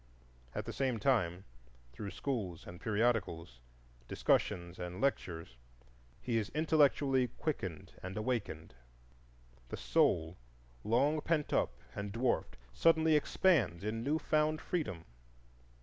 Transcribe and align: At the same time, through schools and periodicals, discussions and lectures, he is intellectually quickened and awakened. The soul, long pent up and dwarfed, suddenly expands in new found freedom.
At 0.55 0.65
the 0.65 0.73
same 0.73 0.97
time, 0.97 1.43
through 1.93 2.09
schools 2.09 2.65
and 2.65 2.81
periodicals, 2.81 3.59
discussions 4.07 4.79
and 4.79 4.99
lectures, 4.99 5.57
he 6.19 6.37
is 6.39 6.49
intellectually 6.55 7.27
quickened 7.37 7.93
and 8.01 8.17
awakened. 8.17 8.73
The 9.69 9.77
soul, 9.77 10.37
long 10.83 11.21
pent 11.21 11.53
up 11.53 11.77
and 11.93 12.11
dwarfed, 12.11 12.57
suddenly 12.73 13.15
expands 13.15 13.83
in 13.83 14.03
new 14.03 14.17
found 14.17 14.59
freedom. 14.59 15.05